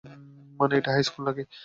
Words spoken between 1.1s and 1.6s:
নাকি?